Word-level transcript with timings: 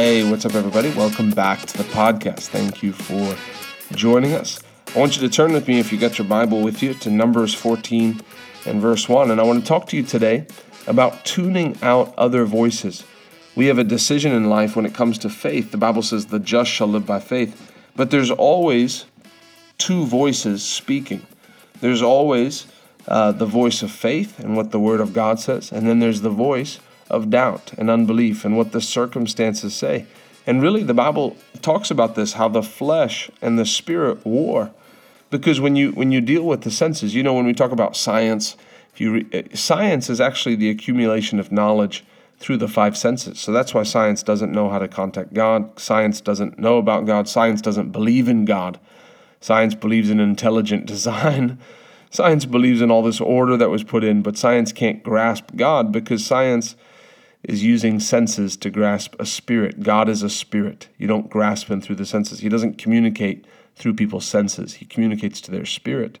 Hey, 0.00 0.22
what's 0.30 0.44
up, 0.44 0.54
everybody? 0.54 0.90
Welcome 0.90 1.32
back 1.32 1.58
to 1.66 1.76
the 1.76 1.82
podcast. 1.82 2.50
Thank 2.50 2.84
you 2.84 2.92
for 2.92 3.36
joining 3.96 4.32
us. 4.32 4.60
I 4.94 4.98
want 5.00 5.16
you 5.16 5.22
to 5.22 5.28
turn 5.28 5.52
with 5.52 5.66
me, 5.66 5.80
if 5.80 5.90
you 5.90 5.98
got 5.98 6.18
your 6.18 6.28
Bible 6.28 6.62
with 6.62 6.84
you, 6.84 6.94
to 6.94 7.10
Numbers 7.10 7.52
14 7.52 8.20
and 8.64 8.80
verse 8.80 9.08
1. 9.08 9.32
And 9.32 9.40
I 9.40 9.42
want 9.42 9.60
to 9.60 9.66
talk 9.66 9.88
to 9.88 9.96
you 9.96 10.04
today 10.04 10.46
about 10.86 11.24
tuning 11.24 11.76
out 11.82 12.14
other 12.16 12.44
voices. 12.44 13.02
We 13.56 13.66
have 13.66 13.78
a 13.78 13.82
decision 13.82 14.30
in 14.30 14.48
life 14.48 14.76
when 14.76 14.86
it 14.86 14.94
comes 14.94 15.18
to 15.18 15.28
faith. 15.28 15.72
The 15.72 15.78
Bible 15.78 16.02
says, 16.02 16.26
the 16.26 16.38
just 16.38 16.70
shall 16.70 16.86
live 16.86 17.04
by 17.04 17.18
faith. 17.18 17.72
But 17.96 18.12
there's 18.12 18.30
always 18.30 19.04
two 19.78 20.06
voices 20.06 20.62
speaking. 20.62 21.26
There's 21.80 22.02
always 22.02 22.68
uh, 23.08 23.32
the 23.32 23.46
voice 23.46 23.82
of 23.82 23.90
faith 23.90 24.38
and 24.38 24.56
what 24.56 24.70
the 24.70 24.78
Word 24.78 25.00
of 25.00 25.12
God 25.12 25.40
says, 25.40 25.72
and 25.72 25.88
then 25.88 25.98
there's 25.98 26.20
the 26.20 26.30
voice 26.30 26.78
of 27.10 27.30
doubt 27.30 27.72
and 27.78 27.90
unbelief 27.90 28.44
and 28.44 28.56
what 28.56 28.72
the 28.72 28.80
circumstances 28.80 29.74
say. 29.74 30.06
And 30.46 30.62
really, 30.62 30.82
the 30.82 30.94
Bible 30.94 31.36
talks 31.60 31.90
about 31.90 32.14
this 32.14 32.34
how 32.34 32.48
the 32.48 32.62
flesh 32.62 33.30
and 33.42 33.58
the 33.58 33.66
spirit 33.66 34.24
war. 34.24 34.70
Because 35.30 35.60
when 35.60 35.76
you 35.76 35.92
when 35.92 36.10
you 36.10 36.20
deal 36.20 36.44
with 36.44 36.62
the 36.62 36.70
senses, 36.70 37.14
you 37.14 37.22
know, 37.22 37.34
when 37.34 37.44
we 37.44 37.52
talk 37.52 37.70
about 37.70 37.96
science, 37.96 38.56
if 38.94 39.00
you 39.00 39.12
re- 39.12 39.26
uh, 39.34 39.54
science 39.54 40.08
is 40.08 40.20
actually 40.20 40.54
the 40.54 40.70
accumulation 40.70 41.38
of 41.38 41.52
knowledge 41.52 42.04
through 42.38 42.56
the 42.56 42.68
five 42.68 42.96
senses. 42.96 43.38
So 43.40 43.52
that's 43.52 43.74
why 43.74 43.82
science 43.82 44.22
doesn't 44.22 44.52
know 44.52 44.70
how 44.70 44.78
to 44.78 44.88
contact 44.88 45.34
God. 45.34 45.78
Science 45.78 46.20
doesn't 46.20 46.58
know 46.58 46.78
about 46.78 47.04
God. 47.04 47.28
Science 47.28 47.60
doesn't 47.60 47.90
believe 47.90 48.28
in 48.28 48.44
God. 48.44 48.78
Science 49.40 49.74
believes 49.74 50.08
in 50.08 50.20
intelligent 50.20 50.86
design. 50.94 51.58
Science 52.10 52.46
believes 52.46 52.80
in 52.80 52.90
all 52.90 53.02
this 53.02 53.20
order 53.20 53.56
that 53.56 53.70
was 53.70 53.84
put 53.84 54.02
in, 54.02 54.22
but 54.22 54.38
science 54.38 54.72
can't 54.72 55.02
grasp 55.02 55.50
God 55.56 55.92
because 55.92 56.24
science 56.24 56.74
is 57.44 57.62
using 57.62 58.00
senses 58.00 58.56
to 58.56 58.70
grasp 58.70 59.14
a 59.18 59.26
spirit. 59.26 59.82
God 59.82 60.08
is 60.08 60.22
a 60.22 60.30
spirit. 60.30 60.88
You 60.98 61.06
don't 61.06 61.30
grasp 61.30 61.68
him 61.70 61.80
through 61.80 61.96
the 61.96 62.06
senses. 62.06 62.40
He 62.40 62.48
doesn't 62.48 62.78
communicate 62.78 63.46
through 63.76 63.94
people's 63.94 64.26
senses. 64.26 64.74
He 64.74 64.84
communicates 64.84 65.40
to 65.42 65.50
their 65.50 65.64
spirit. 65.64 66.18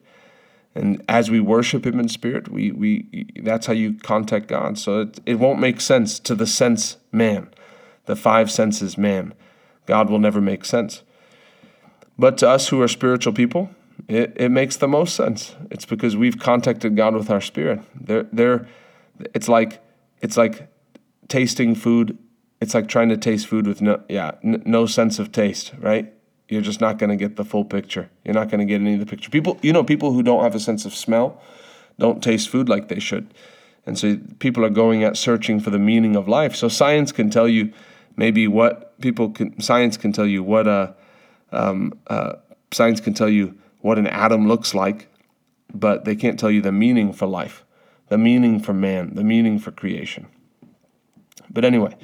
And 0.74 1.02
as 1.08 1.30
we 1.30 1.40
worship 1.40 1.84
him 1.84 1.98
in 1.98 2.08
spirit, 2.08 2.48
we, 2.48 2.70
we 2.70 3.26
that's 3.42 3.66
how 3.66 3.72
you 3.72 3.94
contact 3.94 4.46
God. 4.46 4.78
So 4.78 5.00
it, 5.00 5.20
it 5.26 5.34
won't 5.34 5.58
make 5.58 5.80
sense 5.80 6.20
to 6.20 6.34
the 6.34 6.46
sense 6.46 6.98
man, 7.10 7.48
the 8.06 8.14
five 8.14 8.50
senses 8.50 8.96
man. 8.96 9.34
God 9.86 10.08
will 10.08 10.20
never 10.20 10.40
make 10.40 10.64
sense. 10.64 11.02
But 12.18 12.38
to 12.38 12.48
us 12.48 12.68
who 12.68 12.80
are 12.82 12.88
spiritual 12.88 13.32
people, 13.32 13.70
it, 14.06 14.34
it 14.36 14.50
makes 14.50 14.76
the 14.76 14.88
most 14.88 15.16
sense. 15.16 15.56
It's 15.70 15.84
because 15.84 16.16
we've 16.16 16.38
contacted 16.38 16.94
God 16.94 17.14
with 17.14 17.30
our 17.30 17.40
spirit. 17.40 17.80
They're, 17.94 18.24
they're, 18.32 18.68
it's 19.34 19.48
like 19.48 19.82
it's 20.20 20.36
like 20.36 20.68
tasting 21.28 21.74
food. 21.74 22.18
It's 22.60 22.74
like 22.74 22.88
trying 22.88 23.08
to 23.10 23.16
taste 23.16 23.46
food 23.46 23.66
with 23.66 23.80
no 23.80 24.02
yeah 24.08 24.32
n- 24.42 24.62
no 24.64 24.86
sense 24.86 25.18
of 25.18 25.32
taste, 25.32 25.72
right? 25.78 26.12
You're 26.48 26.62
just 26.62 26.80
not 26.80 26.98
going 26.98 27.10
to 27.10 27.16
get 27.16 27.36
the 27.36 27.44
full 27.44 27.64
picture. 27.64 28.10
You're 28.24 28.34
not 28.34 28.48
going 28.48 28.60
to 28.60 28.64
get 28.64 28.80
any 28.80 28.94
of 28.94 29.00
the 29.00 29.06
picture. 29.06 29.30
People, 29.30 29.58
you 29.60 29.72
know, 29.72 29.84
people 29.84 30.12
who 30.12 30.22
don't 30.22 30.42
have 30.42 30.54
a 30.54 30.60
sense 30.60 30.86
of 30.86 30.94
smell 30.94 31.40
don't 31.98 32.22
taste 32.22 32.48
food 32.48 32.68
like 32.68 32.88
they 32.88 33.00
should. 33.00 33.34
And 33.84 33.98
so 33.98 34.18
people 34.38 34.64
are 34.64 34.70
going 34.70 35.04
at 35.04 35.16
searching 35.16 35.60
for 35.60 35.70
the 35.70 35.78
meaning 35.78 36.16
of 36.16 36.26
life. 36.28 36.54
So 36.56 36.68
science 36.68 37.12
can 37.12 37.28
tell 37.28 37.48
you 37.48 37.72
maybe 38.16 38.48
what 38.48 38.98
people 39.00 39.30
can, 39.30 39.60
science 39.60 39.96
can 39.96 40.12
tell 40.12 40.26
you 40.26 40.42
what 40.42 40.66
a, 40.66 40.94
um, 41.52 41.92
uh, 42.06 42.34
science 42.72 43.00
can 43.00 43.14
tell 43.14 43.28
you 43.28 43.56
what 43.80 43.98
an 43.98 44.06
atom 44.06 44.48
looks 44.48 44.74
like, 44.74 45.08
but 45.72 46.04
they 46.04 46.16
can't 46.16 46.38
tell 46.38 46.50
you 46.50 46.62
the 46.62 46.72
meaning 46.72 47.12
for 47.12 47.26
life, 47.26 47.64
the 48.08 48.18
meaning 48.18 48.60
for 48.60 48.72
man, 48.72 49.14
the 49.14 49.24
meaning 49.24 49.58
for 49.58 49.70
creation. 49.70 50.26
But 51.50 51.64
anyway, 51.64 51.96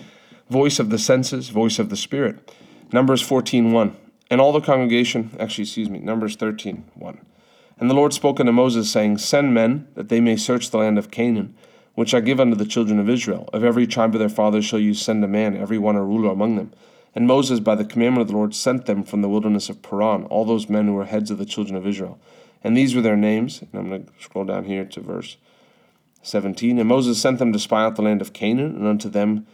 voice 0.48 0.78
of 0.78 0.91
the 0.91 0.98
senses, 0.98 1.48
voice 1.48 1.78
of 1.78 1.91
the 1.91 1.97
spirit. 1.97 2.53
Numbers 2.92 3.23
14:1. 3.23 3.97
And 4.31 4.41
all 4.41 4.53
the 4.53 4.61
congregation, 4.61 5.30
actually, 5.39 5.64
excuse 5.64 5.91
me, 5.91 5.98
Numbers 5.98 6.36
13:1. 6.36 7.19
And 7.79 7.91
the 7.91 7.95
Lord 7.95 8.13
spoke 8.13 8.41
unto 8.41 8.52
Moses, 8.52 8.91
saying, 8.91 9.19
Send 9.19 9.52
men, 9.52 9.89
that 9.95 10.08
they 10.08 10.20
may 10.20 10.36
search 10.36 10.70
the 10.70 10.79
land 10.79 10.96
of 10.96 11.11
Canaan, 11.11 11.55
which 11.95 12.14
I 12.14 12.20
give 12.20 12.41
unto 12.41 12.57
the 12.57 12.64
children 12.64 12.98
of 12.98 13.08
Israel. 13.08 13.48
Of 13.52 13.64
every 13.64 13.86
tribe 13.86 14.14
of 14.14 14.20
their 14.20 14.29
fathers 14.29 14.64
shall 14.64 14.79
you 14.79 14.95
send 14.95 15.24
a 15.24 15.29
man, 15.29 15.57
every 15.57 15.79
one 15.79 15.96
a 15.96 16.05
ruler 16.05 16.30
among 16.30 16.57
them. 16.57 16.73
And 17.14 17.27
Moses, 17.27 17.61
by 17.61 17.74
the 17.74 17.85
commandment 17.85 18.23
of 18.23 18.29
the 18.29 18.36
Lord, 18.36 18.55
sent 18.55 18.86
them 18.86 19.02
from 19.02 19.23
the 19.23 19.29
wilderness 19.29 19.69
of 19.69 19.83
Paran, 19.83 20.24
all 20.24 20.45
those 20.45 20.69
men 20.69 20.86
who 20.86 20.95
were 20.95 21.05
heads 21.05 21.30
of 21.30 21.39
the 21.39 21.45
children 21.45 21.77
of 21.77 21.86
Israel. 21.86 22.19
And 22.63 22.77
these 22.77 22.95
were 22.95 23.02
their 23.02 23.17
names. 23.17 23.61
And 23.61 23.70
I'm 23.74 23.89
going 23.89 24.07
to 24.07 24.13
scroll 24.20 24.45
down 24.45 24.64
here 24.64 24.85
to 24.85 25.01
verse 25.01 25.36
17. 26.24 26.79
And 26.79 26.89
Moses 26.89 27.20
sent 27.20 27.39
them 27.39 27.52
to 27.52 27.58
spy 27.58 27.85
out 27.85 27.96
the 27.96 28.02
land 28.02 28.20
of 28.20 28.33
Canaan, 28.33 28.74
and 28.77 28.86
unto 28.86 29.08
them, 29.08 29.46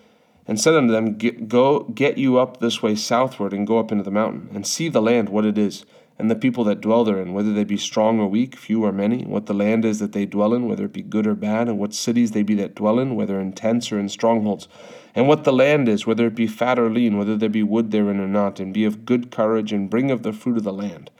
and 0.46 0.58
said 0.58 0.74
unto 0.74 0.92
them, 0.92 1.18
Go, 1.46 1.80
get 1.80 2.16
you 2.16 2.38
up 2.38 2.60
this 2.60 2.82
way 2.82 2.94
southward, 2.94 3.52
and 3.52 3.66
go 3.66 3.78
up 3.78 3.92
into 3.92 4.04
the 4.04 4.10
mountain, 4.10 4.48
and 4.54 4.66
see 4.66 4.88
the 4.88 5.02
land, 5.02 5.28
what 5.28 5.44
it 5.44 5.58
is, 5.58 5.84
and 6.18 6.30
the 6.30 6.36
people 6.36 6.64
that 6.64 6.80
dwell 6.80 7.04
therein, 7.04 7.32
whether 7.32 7.52
they 7.52 7.64
be 7.64 7.76
strong 7.76 8.20
or 8.20 8.28
weak, 8.28 8.56
few 8.56 8.84
or 8.84 8.92
many, 8.92 9.24
what 9.24 9.46
the 9.46 9.54
land 9.54 9.84
is 9.84 9.98
that 9.98 10.12
they 10.12 10.26
dwell 10.26 10.54
in, 10.54 10.68
whether 10.68 10.84
it 10.84 10.92
be 10.92 11.02
good 11.02 11.26
or 11.26 11.34
bad, 11.34 11.68
and 11.68 11.78
what 11.78 11.94
cities 11.94 12.32
they 12.32 12.42
be 12.42 12.54
that 12.54 12.74
dwell 12.74 12.98
in, 12.98 13.14
whether 13.14 13.40
in 13.40 13.52
tents 13.52 13.90
or 13.90 13.98
in 13.98 14.08
strongholds, 14.08 14.68
and 15.14 15.26
what 15.26 15.44
the 15.44 15.52
land 15.52 15.88
is, 15.88 16.06
whether 16.06 16.26
it 16.26 16.34
be 16.34 16.46
fat 16.46 16.78
or 16.78 16.90
lean, 16.90 17.16
whether 17.18 17.36
there 17.36 17.48
be 17.48 17.62
wood 17.62 17.90
therein 17.90 18.20
or 18.20 18.28
not, 18.28 18.60
and 18.60 18.74
be 18.74 18.84
of 18.84 19.04
good 19.04 19.30
courage, 19.30 19.72
and 19.72 19.90
bring 19.90 20.10
of 20.10 20.22
the 20.22 20.32
fruit 20.32 20.56
of 20.56 20.64
the 20.64 20.72
land. 20.72 21.10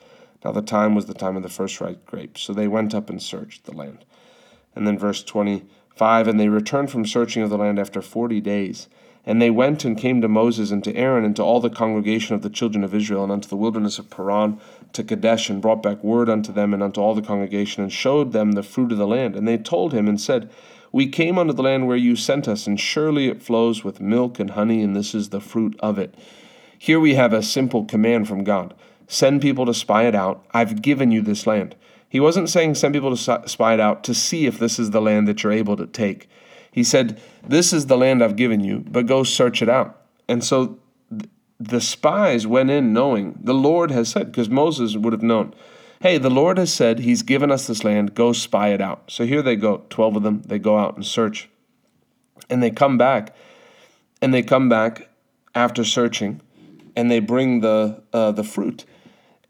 Now 0.44 0.52
the 0.52 0.62
time 0.62 0.94
was 0.94 1.06
the 1.06 1.14
time 1.14 1.36
of 1.36 1.42
the 1.42 1.48
first 1.48 1.80
ripe 1.80 2.06
grapes. 2.06 2.42
So 2.42 2.52
they 2.52 2.68
went 2.68 2.94
up 2.94 3.10
and 3.10 3.22
searched 3.22 3.64
the 3.64 3.72
land. 3.72 4.04
And 4.74 4.86
then 4.86 4.98
verse 4.98 5.22
25 5.22 6.28
And 6.28 6.38
they 6.38 6.48
returned 6.48 6.90
from 6.90 7.06
searching 7.06 7.42
of 7.42 7.50
the 7.50 7.58
land 7.58 7.78
after 7.78 8.00
forty 8.02 8.40
days. 8.40 8.88
And 9.26 9.40
they 9.40 9.50
went 9.50 9.84
and 9.84 9.98
came 9.98 10.22
to 10.22 10.28
Moses 10.28 10.70
and 10.70 10.82
to 10.84 10.96
Aaron 10.96 11.24
and 11.24 11.36
to 11.36 11.42
all 11.42 11.60
the 11.60 11.68
congregation 11.68 12.34
of 12.34 12.42
the 12.42 12.48
children 12.48 12.82
of 12.82 12.94
Israel 12.94 13.22
and 13.22 13.30
unto 13.30 13.48
the 13.48 13.56
wilderness 13.56 13.98
of 13.98 14.08
Paran 14.08 14.58
to 14.94 15.04
Kadesh 15.04 15.50
and 15.50 15.60
brought 15.60 15.82
back 15.82 16.02
word 16.02 16.30
unto 16.30 16.52
them 16.52 16.72
and 16.72 16.82
unto 16.82 17.00
all 17.00 17.14
the 17.14 17.20
congregation 17.20 17.82
and 17.82 17.92
showed 17.92 18.32
them 18.32 18.52
the 18.52 18.62
fruit 18.62 18.92
of 18.92 18.98
the 18.98 19.06
land. 19.06 19.36
And 19.36 19.46
they 19.46 19.58
told 19.58 19.92
him 19.92 20.08
and 20.08 20.18
said, 20.18 20.50
We 20.90 21.06
came 21.06 21.38
unto 21.38 21.52
the 21.52 21.62
land 21.62 21.86
where 21.86 21.98
you 21.98 22.16
sent 22.16 22.48
us, 22.48 22.66
and 22.66 22.80
surely 22.80 23.28
it 23.28 23.42
flows 23.42 23.84
with 23.84 24.00
milk 24.00 24.40
and 24.40 24.50
honey, 24.50 24.82
and 24.82 24.96
this 24.96 25.14
is 25.14 25.28
the 25.28 25.40
fruit 25.40 25.78
of 25.80 25.98
it. 25.98 26.14
Here 26.78 26.98
we 26.98 27.14
have 27.14 27.34
a 27.34 27.42
simple 27.42 27.84
command 27.84 28.26
from 28.26 28.42
God 28.42 28.74
send 29.06 29.42
people 29.42 29.66
to 29.66 29.74
spy 29.74 30.04
it 30.04 30.14
out. 30.14 30.46
I've 30.52 30.82
given 30.82 31.10
you 31.10 31.20
this 31.20 31.44
land. 31.44 31.74
He 32.10 32.20
wasn't 32.20 32.50
saying 32.50 32.74
send 32.74 32.92
people 32.92 33.16
to 33.16 33.48
spy 33.48 33.72
it 33.72 33.80
out 33.80 34.04
to 34.04 34.14
see 34.14 34.44
if 34.44 34.58
this 34.58 34.78
is 34.78 34.90
the 34.90 35.00
land 35.00 35.26
that 35.28 35.42
you're 35.42 35.52
able 35.52 35.76
to 35.76 35.86
take. 35.86 36.28
He 36.70 36.84
said, 36.84 37.20
This 37.46 37.72
is 37.72 37.86
the 37.86 37.96
land 37.96 38.22
I've 38.22 38.36
given 38.36 38.60
you, 38.60 38.84
but 38.86 39.06
go 39.06 39.22
search 39.22 39.62
it 39.62 39.68
out. 39.68 40.02
And 40.28 40.44
so 40.44 40.78
the 41.60 41.80
spies 41.80 42.46
went 42.46 42.70
in 42.70 42.92
knowing 42.92 43.38
the 43.40 43.54
Lord 43.54 43.90
has 43.90 44.08
said, 44.08 44.32
because 44.32 44.48
Moses 44.48 44.96
would 44.96 45.12
have 45.12 45.22
known, 45.22 45.54
hey, 46.00 46.16
the 46.16 46.30
Lord 46.30 46.56
has 46.56 46.72
said 46.72 47.00
he's 47.00 47.22
given 47.22 47.52
us 47.52 47.66
this 47.66 47.84
land, 47.84 48.14
go 48.14 48.32
spy 48.32 48.68
it 48.68 48.80
out. 48.80 49.10
So 49.10 49.26
here 49.26 49.42
they 49.42 49.56
go, 49.56 49.84
12 49.90 50.16
of 50.16 50.22
them, 50.22 50.42
they 50.42 50.58
go 50.58 50.78
out 50.78 50.96
and 50.96 51.04
search. 51.04 51.50
And 52.48 52.62
they 52.62 52.70
come 52.70 52.96
back, 52.96 53.36
and 54.22 54.32
they 54.32 54.42
come 54.42 54.68
back 54.68 55.10
after 55.54 55.84
searching, 55.84 56.40
and 56.96 57.10
they 57.10 57.20
bring 57.20 57.60
the, 57.60 58.02
uh, 58.12 58.32
the 58.32 58.42
fruit. 58.42 58.86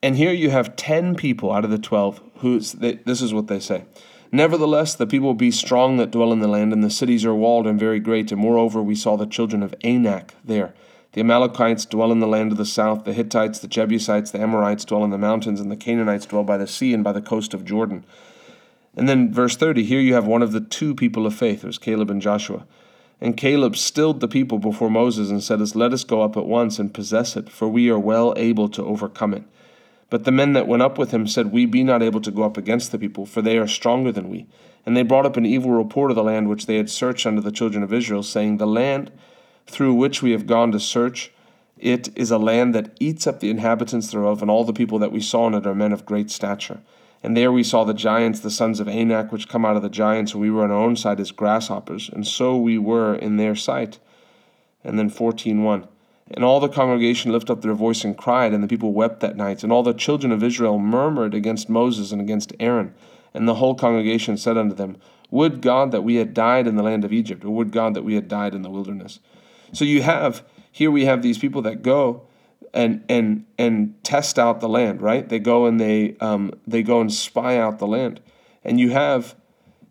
And 0.02 0.16
here 0.16 0.32
you 0.32 0.50
have 0.50 0.76
10 0.76 1.14
people 1.14 1.52
out 1.52 1.64
of 1.64 1.70
the 1.70 1.78
12 1.78 2.20
who, 2.40 2.60
this 2.60 3.22
is 3.22 3.32
what 3.32 3.46
they 3.46 3.60
say. 3.60 3.84
Nevertheless, 4.32 4.94
the 4.94 5.06
people 5.06 5.34
be 5.34 5.50
strong 5.50 5.96
that 5.96 6.12
dwell 6.12 6.32
in 6.32 6.40
the 6.40 6.48
land, 6.48 6.72
and 6.72 6.84
the 6.84 6.90
cities 6.90 7.24
are 7.24 7.34
walled 7.34 7.66
and 7.66 7.80
very 7.80 7.98
great. 7.98 8.30
And 8.30 8.40
moreover, 8.40 8.82
we 8.82 8.94
saw 8.94 9.16
the 9.16 9.26
children 9.26 9.62
of 9.62 9.74
Anak 9.82 10.34
there. 10.44 10.72
The 11.12 11.20
Amalekites 11.20 11.84
dwell 11.86 12.12
in 12.12 12.20
the 12.20 12.28
land 12.28 12.52
of 12.52 12.58
the 12.58 12.64
south, 12.64 13.04
the 13.04 13.12
Hittites, 13.12 13.58
the 13.58 13.66
Jebusites, 13.66 14.30
the 14.30 14.40
Amorites 14.40 14.84
dwell 14.84 15.02
in 15.02 15.10
the 15.10 15.18
mountains, 15.18 15.60
and 15.60 15.70
the 15.70 15.76
Canaanites 15.76 16.26
dwell 16.26 16.44
by 16.44 16.56
the 16.56 16.68
sea 16.68 16.94
and 16.94 17.02
by 17.02 17.10
the 17.10 17.20
coast 17.20 17.52
of 17.52 17.64
Jordan. 17.64 18.04
And 18.96 19.08
then 19.08 19.32
verse 19.32 19.56
30, 19.56 19.84
here 19.84 20.00
you 20.00 20.14
have 20.14 20.26
one 20.26 20.42
of 20.42 20.52
the 20.52 20.60
two 20.60 20.94
people 20.94 21.26
of 21.26 21.34
faith. 21.34 21.64
It 21.64 21.66
was 21.66 21.78
Caleb 21.78 22.10
and 22.10 22.22
Joshua. 22.22 22.64
And 23.20 23.36
Caleb 23.36 23.76
stilled 23.76 24.20
the 24.20 24.28
people 24.28 24.58
before 24.58 24.90
Moses 24.90 25.30
and 25.30 25.42
said, 25.42 25.60
Let 25.74 25.92
us 25.92 26.04
go 26.04 26.22
up 26.22 26.36
at 26.36 26.46
once 26.46 26.78
and 26.78 26.94
possess 26.94 27.36
it, 27.36 27.50
for 27.50 27.68
we 27.68 27.90
are 27.90 27.98
well 27.98 28.32
able 28.36 28.68
to 28.70 28.84
overcome 28.84 29.34
it. 29.34 29.42
But 30.10 30.24
the 30.24 30.32
men 30.32 30.52
that 30.54 30.66
went 30.66 30.82
up 30.82 30.98
with 30.98 31.12
him 31.12 31.26
said, 31.26 31.52
We 31.52 31.66
be 31.66 31.84
not 31.84 32.02
able 32.02 32.20
to 32.20 32.32
go 32.32 32.42
up 32.42 32.56
against 32.56 32.90
the 32.90 32.98
people, 32.98 33.24
for 33.24 33.40
they 33.40 33.56
are 33.56 33.68
stronger 33.68 34.10
than 34.10 34.28
we. 34.28 34.46
And 34.84 34.96
they 34.96 35.04
brought 35.04 35.26
up 35.26 35.36
an 35.36 35.46
evil 35.46 35.70
report 35.70 36.10
of 36.10 36.16
the 36.16 36.24
land 36.24 36.48
which 36.48 36.66
they 36.66 36.76
had 36.76 36.90
searched 36.90 37.26
unto 37.26 37.40
the 37.40 37.52
children 37.52 37.82
of 37.82 37.92
Israel, 37.92 38.24
saying, 38.24 38.56
The 38.56 38.66
land 38.66 39.12
through 39.66 39.94
which 39.94 40.20
we 40.20 40.32
have 40.32 40.48
gone 40.48 40.72
to 40.72 40.80
search, 40.80 41.32
it 41.78 42.08
is 42.16 42.30
a 42.30 42.38
land 42.38 42.74
that 42.74 42.94
eats 42.98 43.26
up 43.26 43.40
the 43.40 43.50
inhabitants 43.50 44.10
thereof, 44.10 44.42
and 44.42 44.50
all 44.50 44.64
the 44.64 44.72
people 44.72 44.98
that 44.98 45.12
we 45.12 45.20
saw 45.20 45.46
in 45.46 45.54
it 45.54 45.66
are 45.66 45.74
men 45.74 45.92
of 45.92 46.04
great 46.04 46.30
stature. 46.30 46.80
And 47.22 47.36
there 47.36 47.52
we 47.52 47.62
saw 47.62 47.84
the 47.84 47.94
giants, 47.94 48.40
the 48.40 48.50
sons 48.50 48.80
of 48.80 48.88
Anak, 48.88 49.30
which 49.30 49.48
come 49.48 49.64
out 49.64 49.76
of 49.76 49.82
the 49.82 49.88
giants, 49.88 50.32
and 50.32 50.40
we 50.40 50.50
were 50.50 50.64
on 50.64 50.70
our 50.70 50.76
own 50.76 50.96
side 50.96 51.20
as 51.20 51.30
grasshoppers, 51.30 52.08
and 52.12 52.26
so 52.26 52.56
we 52.56 52.78
were 52.78 53.14
in 53.14 53.36
their 53.36 53.54
sight. 53.54 53.98
And 54.82 54.98
then 54.98 55.10
14.1. 55.10 55.86
And 56.32 56.44
all 56.44 56.60
the 56.60 56.68
congregation 56.68 57.32
lifted 57.32 57.52
up 57.52 57.62
their 57.62 57.74
voice 57.74 58.04
and 58.04 58.16
cried, 58.16 58.52
and 58.52 58.62
the 58.62 58.68
people 58.68 58.92
wept 58.92 59.20
that 59.20 59.36
night. 59.36 59.62
And 59.62 59.72
all 59.72 59.82
the 59.82 59.92
children 59.92 60.32
of 60.32 60.42
Israel 60.42 60.78
murmured 60.78 61.34
against 61.34 61.68
Moses 61.68 62.12
and 62.12 62.20
against 62.20 62.52
Aaron. 62.60 62.94
And 63.34 63.48
the 63.48 63.56
whole 63.56 63.74
congregation 63.74 64.36
said 64.36 64.56
unto 64.56 64.74
them, 64.74 64.96
Would 65.30 65.60
God 65.60 65.90
that 65.92 66.02
we 66.02 66.16
had 66.16 66.34
died 66.34 66.66
in 66.66 66.76
the 66.76 66.82
land 66.82 67.04
of 67.04 67.12
Egypt, 67.12 67.44
or 67.44 67.50
would 67.50 67.72
God 67.72 67.94
that 67.94 68.04
we 68.04 68.14
had 68.14 68.28
died 68.28 68.54
in 68.54 68.62
the 68.62 68.70
wilderness? 68.70 69.18
So 69.72 69.84
you 69.84 70.02
have 70.02 70.44
here 70.72 70.90
we 70.90 71.04
have 71.04 71.22
these 71.22 71.38
people 71.38 71.62
that 71.62 71.82
go 71.82 72.22
and 72.72 73.04
and 73.08 73.44
and 73.58 74.02
test 74.04 74.38
out 74.38 74.60
the 74.60 74.68
land, 74.68 75.02
right? 75.02 75.28
They 75.28 75.38
go 75.38 75.66
and 75.66 75.80
they 75.80 76.16
um, 76.20 76.52
they 76.66 76.82
go 76.82 77.00
and 77.00 77.12
spy 77.12 77.58
out 77.58 77.78
the 77.78 77.86
land, 77.86 78.20
and 78.64 78.78
you 78.78 78.90
have 78.90 79.34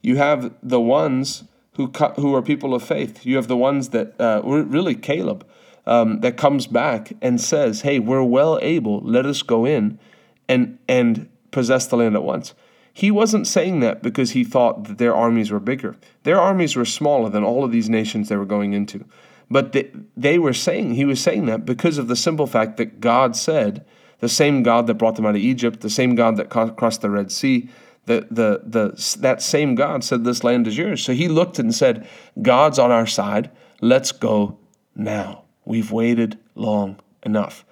you 0.02 0.18
have 0.18 0.54
the 0.64 0.80
ones 0.80 1.44
who 1.74 1.92
who 2.16 2.34
are 2.36 2.42
people 2.42 2.74
of 2.74 2.84
faith. 2.84 3.26
You 3.26 3.36
have 3.36 3.48
the 3.48 3.58
ones 3.58 3.90
that 3.90 4.20
uh, 4.20 4.42
really 4.44 4.96
Caleb 4.96 5.46
um, 5.90 6.22
that 6.22 6.38
comes 6.38 6.68
back 6.68 7.14
and 7.22 7.42
says, 7.42 7.82
"Hey, 7.82 8.00
we're 8.00 8.24
well 8.24 8.60
able. 8.62 9.02
Let 9.02 9.26
us 9.26 9.42
go 9.42 9.66
in 9.66 10.00
and 10.48 10.78
and 10.88 11.28
possess 11.52 11.88
the 11.88 11.98
land 11.98 12.16
at 12.16 12.24
once." 12.24 12.54
He 12.94 13.12
wasn't 13.12 13.48
saying 13.48 13.80
that 13.80 14.02
because 14.02 14.32
he 14.32 14.44
thought 14.44 14.86
that 14.86 14.98
their 14.98 15.16
armies 15.16 15.52
were 15.52 15.60
bigger. 15.60 15.96
Their 16.24 16.40
armies 16.40 16.76
were 16.76 16.86
smaller 16.86 17.30
than 17.30 17.46
all 17.46 17.64
of 17.64 17.72
these 17.72 17.90
nations 17.90 18.28
they 18.28 18.36
were 18.36 18.46
going 18.46 18.74
into. 18.74 19.06
But 19.50 19.72
they, 19.72 19.90
they 20.18 20.38
were 20.38 20.54
saying, 20.54 20.96
he 20.96 21.06
was 21.06 21.22
saying 21.22 21.46
that 21.46 21.66
because 21.66 21.98
of 21.98 22.08
the 22.08 22.16
simple 22.16 22.46
fact 22.46 22.78
that 22.78 23.00
God 23.00 23.36
said, 23.36 23.86
the 24.20 24.30
same 24.30 24.64
God 24.64 24.86
that 24.88 24.96
brought 24.96 25.16
them 25.16 25.26
out 25.26 25.36
of 25.36 25.42
Egypt, 25.42 25.80
the 25.80 25.90
same 25.90 26.14
God 26.16 26.38
that 26.38 26.50
crossed 26.50 27.02
the 27.02 27.10
Red 27.10 27.32
Sea, 27.32 27.70
the, 28.06 28.28
the, 28.30 28.62
the, 28.66 29.18
that 29.22 29.42
same 29.42 29.76
God 29.76 30.04
said, 30.04 30.24
This 30.24 30.44
land 30.44 30.68
is 30.68 30.78
yours. 30.78 31.04
So 31.04 31.14
he 31.14 31.28
looked 31.28 31.58
and 31.58 31.74
said, 31.74 32.08
God's 32.42 32.80
on 32.80 32.92
our 32.92 33.08
side. 33.08 33.50
Let's 33.82 34.12
go 34.12 34.58
now. 34.96 35.46
We've 35.70 35.92
waited 35.92 36.40
long 36.56 37.00
enough. 37.22 37.64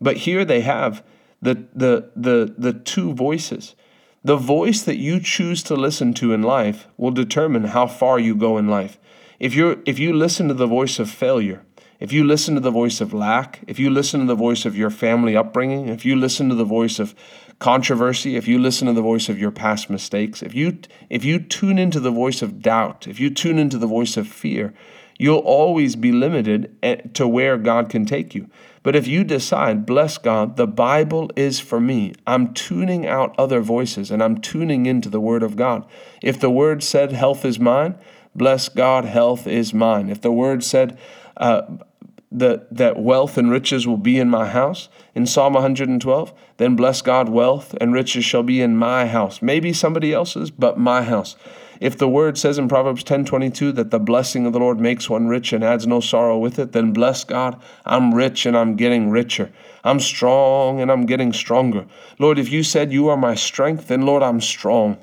But 0.00 0.18
here 0.18 0.44
they 0.44 0.60
have 0.60 1.04
the, 1.42 1.66
the, 1.74 2.12
the, 2.14 2.54
the 2.56 2.72
two 2.72 3.14
voices. 3.14 3.74
The 4.22 4.36
voice 4.36 4.82
that 4.82 4.98
you 4.98 5.18
choose 5.18 5.64
to 5.64 5.74
listen 5.74 6.14
to 6.14 6.32
in 6.32 6.42
life 6.42 6.86
will 6.96 7.10
determine 7.10 7.64
how 7.64 7.88
far 7.88 8.20
you 8.20 8.36
go 8.36 8.58
in 8.58 8.68
life. 8.68 9.00
If 9.40 9.56
you're, 9.56 9.78
if 9.86 9.98
you 9.98 10.12
listen 10.12 10.46
to 10.46 10.54
the 10.54 10.68
voice 10.68 11.00
of 11.00 11.10
failure, 11.10 11.64
if 11.98 12.12
you 12.12 12.22
listen 12.22 12.54
to 12.54 12.60
the 12.60 12.70
voice 12.70 13.00
of 13.00 13.12
lack, 13.12 13.58
if 13.66 13.80
you 13.80 13.90
listen 13.90 14.20
to 14.20 14.26
the 14.26 14.36
voice 14.36 14.64
of 14.64 14.76
your 14.76 14.90
family 14.90 15.36
upbringing, 15.36 15.88
if 15.88 16.04
you 16.04 16.14
listen 16.14 16.48
to 16.48 16.54
the 16.54 16.64
voice 16.64 17.00
of 17.00 17.12
controversy, 17.58 18.36
if 18.36 18.46
you 18.46 18.60
listen 18.60 18.86
to 18.86 18.92
the 18.92 19.02
voice 19.02 19.28
of 19.28 19.36
your 19.36 19.50
past 19.50 19.90
mistakes, 19.90 20.44
if 20.44 20.54
you 20.54 20.78
if 21.10 21.24
you 21.24 21.40
tune 21.40 21.76
into 21.76 21.98
the 21.98 22.12
voice 22.12 22.40
of 22.40 22.62
doubt, 22.62 23.08
if 23.08 23.18
you 23.18 23.30
tune 23.30 23.58
into 23.58 23.78
the 23.78 23.88
voice 23.88 24.16
of 24.16 24.28
fear, 24.28 24.74
you'll 25.18 25.38
always 25.38 25.96
be 25.96 26.12
limited 26.12 26.76
eh, 26.82 26.96
to 27.14 27.26
where 27.26 27.56
God 27.56 27.88
can 27.88 28.04
take 28.04 28.34
you. 28.34 28.48
But 28.82 28.94
if 28.94 29.06
you 29.06 29.24
decide, 29.24 29.84
bless 29.84 30.16
God, 30.16 30.56
the 30.56 30.66
Bible 30.66 31.30
is 31.34 31.58
for 31.58 31.80
me, 31.80 32.14
I'm 32.26 32.54
tuning 32.54 33.06
out 33.06 33.34
other 33.38 33.60
voices 33.60 34.10
and 34.10 34.22
I'm 34.22 34.40
tuning 34.40 34.86
into 34.86 35.08
the 35.08 35.20
Word 35.20 35.42
of 35.42 35.56
God. 35.56 35.84
If 36.22 36.38
the 36.38 36.50
Word 36.50 36.82
said 36.84 37.12
health 37.12 37.44
is 37.44 37.58
mine, 37.58 37.96
Bless 38.36 38.68
God, 38.68 39.06
health 39.06 39.46
is 39.46 39.72
mine. 39.72 40.10
If 40.10 40.20
the 40.20 40.30
word 40.30 40.62
said 40.62 40.98
uh, 41.38 41.62
that, 42.30 42.74
that 42.74 42.98
wealth 42.98 43.38
and 43.38 43.50
riches 43.50 43.86
will 43.86 43.96
be 43.96 44.18
in 44.18 44.28
my 44.28 44.46
house 44.46 44.90
in 45.14 45.24
Psalm 45.24 45.54
112, 45.54 46.34
then 46.58 46.76
bless 46.76 47.00
God, 47.00 47.30
wealth 47.30 47.74
and 47.80 47.94
riches 47.94 48.26
shall 48.26 48.42
be 48.42 48.60
in 48.60 48.76
my 48.76 49.06
house. 49.06 49.40
Maybe 49.40 49.72
somebody 49.72 50.12
else's, 50.12 50.50
but 50.50 50.78
my 50.78 51.02
house. 51.02 51.34
If 51.80 51.98
the 51.98 52.08
word 52.08 52.38
says 52.38 52.58
in 52.58 52.68
Proverbs 52.68 53.04
10:22 53.04 53.72
that 53.72 53.90
the 53.90 53.98
blessing 53.98 54.46
of 54.46 54.52
the 54.52 54.58
Lord 54.58 54.80
makes 54.80 55.10
one 55.10 55.28
rich 55.28 55.52
and 55.52 55.62
adds 55.62 55.86
no 55.86 56.00
sorrow 56.00 56.38
with 56.38 56.58
it, 56.58 56.72
then 56.72 56.92
bless 56.92 57.24
God, 57.24 57.56
I'm 57.84 58.14
rich 58.14 58.46
and 58.46 58.56
I'm 58.56 58.76
getting 58.76 59.10
richer. 59.10 59.50
I'm 59.84 60.00
strong 60.00 60.80
and 60.80 60.90
I'm 60.90 61.06
getting 61.06 61.32
stronger. 61.32 61.86
Lord, 62.18 62.38
if 62.38 62.50
you 62.50 62.62
said 62.62 62.92
you 62.92 63.08
are 63.08 63.16
my 63.16 63.34
strength, 63.34 63.88
then 63.88 64.02
Lord, 64.02 64.22
I'm 64.22 64.40
strong. 64.40 64.96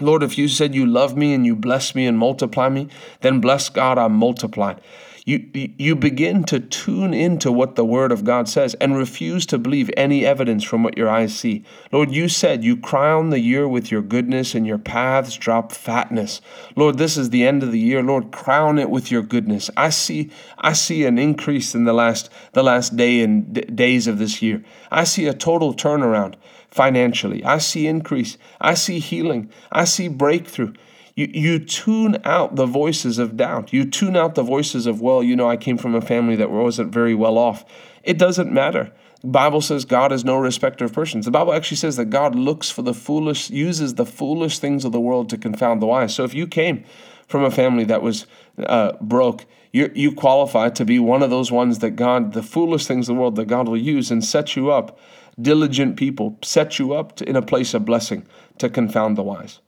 Lord, 0.00 0.22
if 0.22 0.38
you 0.38 0.48
said 0.48 0.74
you 0.74 0.86
love 0.86 1.16
me 1.16 1.34
and 1.34 1.44
you 1.44 1.56
bless 1.56 1.94
me 1.94 2.06
and 2.06 2.16
multiply 2.16 2.68
me, 2.68 2.88
then 3.20 3.40
bless 3.40 3.68
God, 3.68 3.98
I'm 3.98 4.14
multiplied. 4.14 4.80
You, 5.26 5.48
you 5.54 5.96
begin 5.96 6.44
to 6.44 6.60
tune 6.60 7.12
into 7.12 7.52
what 7.52 7.76
the 7.76 7.84
Word 7.84 8.10
of 8.10 8.24
God 8.24 8.48
says 8.48 8.74
and 8.74 8.96
refuse 8.96 9.44
to 9.46 9.58
believe 9.58 9.90
any 9.96 10.24
evidence 10.24 10.64
from 10.64 10.82
what 10.82 10.96
your 10.96 11.08
eyes 11.08 11.36
see. 11.36 11.64
Lord, 11.92 12.10
you 12.10 12.28
said 12.28 12.64
you 12.64 12.76
crown 12.76 13.30
the 13.30 13.40
year 13.40 13.68
with 13.68 13.90
your 13.90 14.02
goodness 14.02 14.54
and 14.54 14.66
your 14.66 14.78
paths 14.78 15.36
drop 15.36 15.72
fatness. 15.72 16.40
Lord, 16.74 16.98
this 16.98 17.16
is 17.16 17.30
the 17.30 17.46
end 17.46 17.62
of 17.62 17.70
the 17.70 17.78
year. 17.78 18.02
Lord, 18.02 18.32
crown 18.32 18.78
it 18.78 18.88
with 18.88 19.10
your 19.10 19.22
goodness. 19.22 19.70
I 19.76 19.90
see, 19.90 20.30
I 20.58 20.72
see 20.72 21.04
an 21.04 21.18
increase 21.18 21.74
in 21.74 21.84
the 21.84 21.92
last, 21.92 22.30
the 22.52 22.62
last 22.62 22.96
day 22.96 23.20
and 23.20 23.52
d- 23.52 23.60
days 23.62 24.06
of 24.06 24.18
this 24.18 24.40
year. 24.40 24.64
I 24.90 25.04
see 25.04 25.26
a 25.26 25.34
total 25.34 25.74
turnaround 25.74 26.34
financially. 26.70 27.44
I 27.44 27.58
see 27.58 27.86
increase. 27.86 28.38
I 28.60 28.74
see 28.74 29.00
healing. 29.00 29.50
I 29.70 29.84
see 29.84 30.08
breakthrough. 30.08 30.72
You, 31.20 31.28
you 31.34 31.58
tune 31.58 32.16
out 32.24 32.56
the 32.56 32.64
voices 32.64 33.18
of 33.18 33.36
doubt. 33.36 33.74
You 33.74 33.84
tune 33.84 34.16
out 34.16 34.36
the 34.36 34.42
voices 34.42 34.86
of, 34.86 35.02
well, 35.02 35.22
you 35.22 35.36
know, 35.36 35.50
I 35.50 35.58
came 35.58 35.76
from 35.76 35.94
a 35.94 36.00
family 36.00 36.34
that 36.36 36.50
wasn't 36.50 36.94
very 36.94 37.14
well 37.14 37.36
off. 37.36 37.62
It 38.02 38.16
doesn't 38.16 38.50
matter. 38.50 38.90
The 39.20 39.28
Bible 39.28 39.60
says 39.60 39.84
God 39.84 40.12
is 40.12 40.24
no 40.24 40.38
respecter 40.38 40.86
of 40.86 40.94
persons. 40.94 41.26
The 41.26 41.30
Bible 41.30 41.52
actually 41.52 41.76
says 41.76 41.96
that 41.96 42.06
God 42.06 42.34
looks 42.34 42.70
for 42.70 42.80
the 42.80 42.94
foolish, 42.94 43.50
uses 43.50 43.96
the 43.96 44.06
foolish 44.06 44.60
things 44.60 44.86
of 44.86 44.92
the 44.92 45.00
world 45.00 45.28
to 45.28 45.36
confound 45.36 45.82
the 45.82 45.86
wise. 45.86 46.14
So 46.14 46.24
if 46.24 46.32
you 46.32 46.46
came 46.46 46.84
from 47.28 47.44
a 47.44 47.50
family 47.50 47.84
that 47.84 48.00
was 48.00 48.26
uh, 48.58 48.92
broke, 49.02 49.44
you, 49.72 49.92
you 49.94 50.12
qualify 50.12 50.70
to 50.70 50.86
be 50.86 50.98
one 50.98 51.22
of 51.22 51.28
those 51.28 51.52
ones 51.52 51.80
that 51.80 51.96
God, 51.96 52.32
the 52.32 52.42
foolish 52.42 52.86
things 52.86 53.10
of 53.10 53.16
the 53.16 53.20
world 53.20 53.36
that 53.36 53.44
God 53.44 53.68
will 53.68 53.76
use 53.76 54.10
and 54.10 54.24
set 54.24 54.56
you 54.56 54.70
up 54.70 54.98
diligent 55.40 55.96
people 55.96 56.38
set 56.42 56.78
you 56.78 56.92
up 56.92 57.16
to, 57.16 57.28
in 57.28 57.36
a 57.36 57.42
place 57.42 57.74
of 57.74 57.84
blessing 57.84 58.26
to 58.58 58.68
confound 58.68 59.16
the 59.16 59.22
wise. 59.22 59.60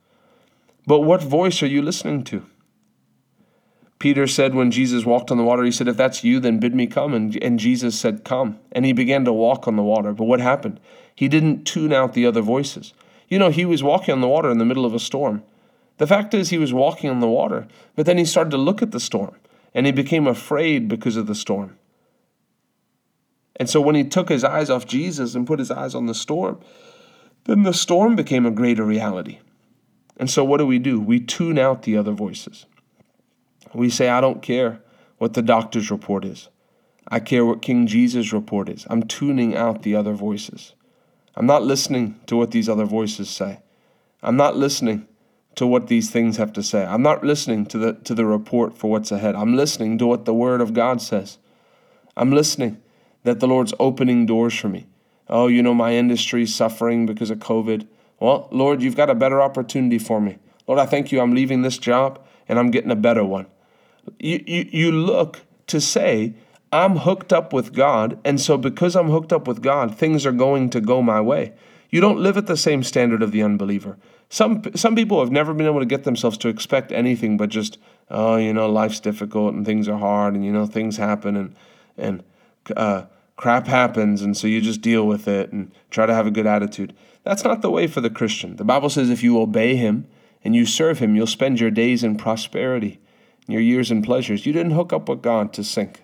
But 0.85 1.01
what 1.01 1.23
voice 1.23 1.63
are 1.63 1.67
you 1.67 1.81
listening 1.81 2.23
to? 2.25 2.45
Peter 3.99 4.27
said 4.27 4.53
when 4.53 4.69
Jesus 4.69 5.05
walked 5.05 5.31
on 5.31 5.37
the 5.37 5.43
water, 5.43 5.63
he 5.63 5.71
said, 5.71 5.87
If 5.87 5.95
that's 5.95 6.25
you, 6.25 6.41
then 6.41 6.59
bid 6.59 6.75
me 6.75 6.87
come. 6.87 7.13
And, 7.13 7.41
and 7.41 7.57
Jesus 7.57 7.97
said, 7.97 8.25
Come. 8.25 8.59
And 8.73 8.85
he 8.85 8.91
began 8.91 9.23
to 9.23 9.31
walk 9.31 9.67
on 9.67 9.77
the 9.77 9.83
water. 9.83 10.11
But 10.11 10.25
what 10.25 10.41
happened? 10.41 10.81
He 11.15 11.29
didn't 11.29 11.63
tune 11.63 11.93
out 11.93 12.13
the 12.13 12.25
other 12.25 12.41
voices. 12.41 12.93
You 13.29 13.39
know, 13.39 13.49
he 13.49 13.63
was 13.63 13.81
walking 13.81 14.13
on 14.13 14.21
the 14.21 14.27
water 14.27 14.49
in 14.49 14.57
the 14.57 14.65
middle 14.65 14.85
of 14.85 14.93
a 14.93 14.99
storm. 14.99 15.43
The 15.99 16.07
fact 16.07 16.33
is, 16.33 16.49
he 16.49 16.57
was 16.57 16.73
walking 16.73 17.09
on 17.09 17.19
the 17.19 17.29
water, 17.29 17.67
but 17.95 18.05
then 18.05 18.17
he 18.17 18.25
started 18.25 18.51
to 18.51 18.57
look 18.57 18.81
at 18.81 18.91
the 18.91 18.99
storm 18.99 19.35
and 19.73 19.85
he 19.85 19.91
became 19.91 20.27
afraid 20.27 20.87
because 20.87 21.15
of 21.15 21.27
the 21.27 21.35
storm. 21.35 21.77
And 23.55 23.69
so 23.69 23.79
when 23.79 23.95
he 23.95 24.03
took 24.03 24.29
his 24.29 24.43
eyes 24.43 24.69
off 24.69 24.85
Jesus 24.85 25.35
and 25.35 25.47
put 25.47 25.59
his 25.59 25.71
eyes 25.71 25.95
on 25.95 26.07
the 26.07 26.15
storm, 26.15 26.59
then 27.45 27.63
the 27.63 27.73
storm 27.73 28.15
became 28.15 28.45
a 28.45 28.51
greater 28.51 28.83
reality. 28.83 29.39
And 30.23 30.31
so 30.31 30.41
what 30.45 30.59
do 30.59 30.65
we 30.65 30.79
do? 30.79 31.01
We 31.01 31.19
tune 31.19 31.59
out 31.59 31.83
the 31.83 31.97
other 31.97 32.13
voices. 32.13 32.65
We 33.73 33.89
say, 33.89 34.07
I 34.07 34.21
don't 34.21 34.41
care 34.41 34.79
what 35.17 35.33
the 35.33 35.41
doctor's 35.41 35.91
report 35.91 36.23
is. 36.23 36.47
I 37.09 37.19
care 37.19 37.43
what 37.43 37.61
King 37.61 37.87
Jesus' 37.87 38.31
report 38.31 38.69
is. 38.69 38.87
I'm 38.89 39.03
tuning 39.03 39.53
out 39.53 39.81
the 39.81 39.97
other 39.97 40.13
voices. 40.13 40.75
I'm 41.35 41.45
not 41.45 41.63
listening 41.63 42.21
to 42.27 42.37
what 42.37 42.51
these 42.51 42.69
other 42.69 42.85
voices 42.85 43.29
say. 43.29 43.59
I'm 44.21 44.37
not 44.37 44.55
listening 44.55 45.09
to 45.55 45.67
what 45.67 45.87
these 45.87 46.09
things 46.09 46.37
have 46.37 46.53
to 46.53 46.63
say. 46.63 46.85
I'm 46.85 47.01
not 47.01 47.25
listening 47.25 47.65
to 47.65 47.77
the 47.77 47.93
to 48.05 48.15
the 48.15 48.25
report 48.25 48.77
for 48.77 48.89
what's 48.89 49.11
ahead. 49.11 49.35
I'm 49.35 49.57
listening 49.57 49.97
to 49.97 50.07
what 50.07 50.23
the 50.23 50.33
word 50.33 50.61
of 50.61 50.73
God 50.73 51.01
says. 51.01 51.37
I'm 52.15 52.31
listening 52.31 52.81
that 53.23 53.41
the 53.41 53.47
Lord's 53.49 53.73
opening 53.77 54.25
doors 54.25 54.57
for 54.57 54.69
me. 54.69 54.87
Oh, 55.27 55.47
you 55.47 55.61
know, 55.61 55.73
my 55.73 55.95
industry's 55.95 56.55
suffering 56.55 57.05
because 57.05 57.29
of 57.29 57.39
COVID. 57.39 57.87
Well, 58.23 58.47
Lord, 58.51 58.81
you've 58.81 58.95
got 58.95 59.09
a 59.09 59.15
better 59.15 59.41
opportunity 59.41 59.99
for 59.99 60.21
me. 60.21 60.37
Lord, 60.65 60.79
I 60.79 60.85
thank 60.85 61.11
you. 61.11 61.19
I'm 61.19 61.35
leaving 61.35 61.61
this 61.61 61.77
job 61.77 62.25
and 62.47 62.57
I'm 62.57 62.71
getting 62.71 62.89
a 62.89 62.95
better 62.95 63.25
one. 63.25 63.47
You, 64.17 64.41
you, 64.47 64.69
you 64.71 64.91
look 64.93 65.41
to 65.67 65.81
say, 65.81 66.33
I'm 66.71 66.95
hooked 66.95 67.33
up 67.33 67.51
with 67.51 67.73
God, 67.73 68.17
and 68.23 68.39
so 68.39 68.57
because 68.57 68.95
I'm 68.95 69.09
hooked 69.09 69.33
up 69.33 69.45
with 69.45 69.61
God, 69.61 69.97
things 69.97 70.25
are 70.25 70.31
going 70.31 70.69
to 70.69 70.79
go 70.79 71.01
my 71.01 71.19
way. 71.19 71.51
You 71.89 71.99
don't 71.99 72.17
live 72.17 72.37
at 72.37 72.47
the 72.47 72.55
same 72.55 72.81
standard 72.81 73.21
of 73.21 73.33
the 73.33 73.43
unbeliever. 73.43 73.97
Some 74.29 74.63
some 74.73 74.95
people 74.95 75.19
have 75.19 75.29
never 75.29 75.53
been 75.53 75.67
able 75.67 75.81
to 75.81 75.85
get 75.85 76.05
themselves 76.05 76.37
to 76.39 76.47
expect 76.47 76.93
anything 76.93 77.35
but 77.35 77.49
just, 77.49 77.77
oh, 78.09 78.37
you 78.37 78.53
know, 78.53 78.69
life's 78.69 79.01
difficult 79.01 79.53
and 79.53 79.65
things 79.65 79.89
are 79.89 79.97
hard, 79.97 80.33
and 80.33 80.45
you 80.45 80.51
know, 80.53 80.65
things 80.65 80.95
happen, 80.95 81.35
and 81.35 81.55
and 81.97 82.23
uh, 82.77 83.03
crap 83.35 83.67
happens, 83.67 84.21
and 84.21 84.35
so 84.37 84.47
you 84.47 84.61
just 84.61 84.81
deal 84.81 85.05
with 85.07 85.27
it 85.27 85.51
and 85.51 85.71
try 85.89 86.05
to 86.05 86.13
have 86.13 86.27
a 86.27 86.31
good 86.31 86.47
attitude. 86.47 86.93
That's 87.23 87.43
not 87.43 87.61
the 87.61 87.71
way 87.71 87.87
for 87.87 88.01
the 88.01 88.09
Christian. 88.09 88.57
The 88.57 88.65
Bible 88.65 88.89
says 88.89 89.09
if 89.09 89.23
you 89.23 89.39
obey 89.39 89.75
Him 89.75 90.07
and 90.43 90.55
you 90.55 90.65
serve 90.65 90.99
Him, 90.99 91.15
you'll 91.15 91.27
spend 91.27 91.59
your 91.59 91.71
days 91.71 92.03
in 92.03 92.17
prosperity, 92.17 92.99
your 93.47 93.61
years 93.61 93.91
in 93.91 94.01
pleasures. 94.01 94.45
You 94.45 94.53
didn't 94.53 94.71
hook 94.71 94.93
up 94.93 95.09
with 95.09 95.21
God 95.21 95.53
to 95.53 95.63
sink, 95.63 96.03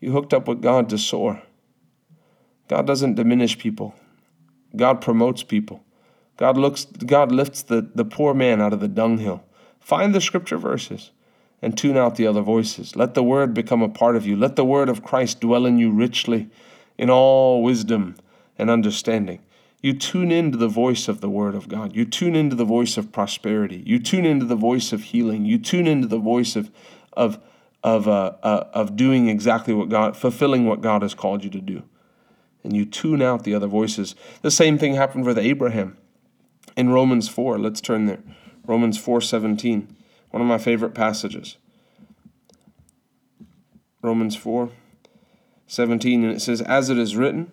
you 0.00 0.12
hooked 0.12 0.34
up 0.34 0.46
with 0.46 0.62
God 0.62 0.88
to 0.90 0.98
soar. 0.98 1.42
God 2.68 2.86
doesn't 2.86 3.14
diminish 3.14 3.58
people, 3.58 3.94
God 4.76 5.00
promotes 5.00 5.42
people. 5.42 5.82
God 6.36 6.56
looks 6.56 6.84
God 6.84 7.32
lifts 7.32 7.62
the, 7.62 7.90
the 7.94 8.04
poor 8.04 8.32
man 8.32 8.62
out 8.62 8.72
of 8.72 8.78
the 8.80 8.88
dunghill. 8.88 9.42
Find 9.80 10.14
the 10.14 10.20
scripture 10.20 10.56
verses 10.56 11.10
and 11.60 11.76
tune 11.76 11.96
out 11.96 12.16
the 12.16 12.26
other 12.26 12.42
voices. 12.42 12.96
Let 12.96 13.14
the 13.14 13.22
word 13.22 13.54
become 13.54 13.82
a 13.82 13.88
part 13.88 14.16
of 14.16 14.26
you. 14.26 14.36
Let 14.36 14.56
the 14.56 14.64
word 14.64 14.88
of 14.88 15.02
Christ 15.02 15.40
dwell 15.40 15.66
in 15.66 15.78
you 15.78 15.90
richly 15.90 16.48
in 16.96 17.10
all 17.10 17.62
wisdom 17.62 18.16
and 18.56 18.70
understanding. 18.70 19.40
You 19.80 19.92
tune 19.92 20.32
into 20.32 20.58
the 20.58 20.68
voice 20.68 21.06
of 21.06 21.20
the 21.20 21.30
word 21.30 21.54
of 21.54 21.68
God. 21.68 21.94
You 21.94 22.04
tune 22.04 22.34
into 22.34 22.56
the 22.56 22.64
voice 22.64 22.96
of 22.96 23.12
prosperity. 23.12 23.82
You 23.86 24.00
tune 24.00 24.24
into 24.24 24.44
the 24.44 24.56
voice 24.56 24.92
of 24.92 25.04
healing. 25.04 25.44
You 25.44 25.58
tune 25.58 25.86
into 25.86 26.08
the 26.08 26.18
voice 26.18 26.56
of, 26.56 26.70
of, 27.12 27.38
of, 27.84 28.08
uh, 28.08 28.32
uh, 28.42 28.64
of 28.74 28.96
doing 28.96 29.28
exactly 29.28 29.74
what 29.74 29.88
God, 29.88 30.16
fulfilling 30.16 30.66
what 30.66 30.80
God 30.80 31.02
has 31.02 31.14
called 31.14 31.44
you 31.44 31.50
to 31.50 31.60
do. 31.60 31.84
And 32.64 32.76
you 32.76 32.84
tune 32.84 33.22
out 33.22 33.44
the 33.44 33.54
other 33.54 33.68
voices. 33.68 34.16
The 34.42 34.50
same 34.50 34.78
thing 34.78 34.94
happened 34.94 35.24
with 35.24 35.38
Abraham 35.38 35.96
in 36.76 36.90
Romans 36.90 37.28
4. 37.28 37.58
Let's 37.58 37.80
turn 37.80 38.06
there. 38.06 38.22
Romans 38.68 38.98
4:17, 38.98 39.86
one 40.30 40.42
of 40.42 40.48
my 40.48 40.58
favorite 40.58 40.94
passages. 40.94 41.56
Romans 44.02 44.36
4:17 44.36 46.22
and 46.22 46.32
it 46.32 46.40
says 46.40 46.60
as 46.62 46.90
it 46.90 46.98
is 46.98 47.16
written, 47.16 47.50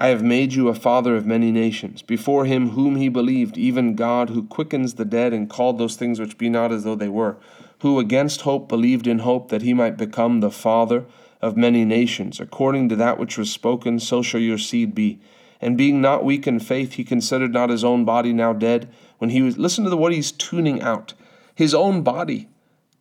I 0.00 0.08
have 0.08 0.22
made 0.22 0.52
you 0.52 0.68
a 0.68 0.74
father 0.74 1.16
of 1.16 1.26
many 1.26 1.50
nations, 1.50 2.02
before 2.02 2.44
him 2.44 2.70
whom 2.70 2.94
he 2.94 3.08
believed, 3.08 3.58
even 3.58 3.96
God 3.96 4.30
who 4.30 4.44
quickens 4.44 4.94
the 4.94 5.04
dead 5.04 5.32
and 5.32 5.50
called 5.50 5.78
those 5.78 5.96
things 5.96 6.20
which 6.20 6.38
be 6.38 6.48
not 6.48 6.70
as 6.70 6.84
though 6.84 6.94
they 6.94 7.08
were, 7.08 7.36
who 7.80 7.98
against 7.98 8.42
hope 8.42 8.68
believed 8.68 9.08
in 9.08 9.20
hope 9.20 9.48
that 9.48 9.62
he 9.62 9.74
might 9.74 9.96
become 9.96 10.38
the 10.38 10.52
father 10.52 11.04
of 11.42 11.56
many 11.56 11.84
nations. 11.84 12.38
According 12.38 12.88
to 12.90 12.96
that 12.96 13.18
which 13.18 13.36
was 13.36 13.50
spoken, 13.50 13.98
so 13.98 14.22
shall 14.22 14.40
your 14.40 14.58
seed 14.58 14.94
be. 14.94 15.18
And 15.60 15.76
being 15.76 16.00
not 16.00 16.24
weak 16.24 16.46
in 16.46 16.60
faith, 16.60 16.92
he 16.92 17.02
considered 17.04 17.52
not 17.52 17.70
his 17.70 17.82
own 17.82 18.04
body 18.04 18.32
now 18.32 18.52
dead, 18.52 18.88
when 19.18 19.30
he 19.30 19.42
was, 19.42 19.58
listen 19.58 19.82
to 19.82 19.90
the, 19.90 19.96
what 19.96 20.12
he's 20.12 20.30
tuning 20.30 20.80
out. 20.80 21.14
His 21.58 21.74
own 21.74 22.02
body, 22.02 22.48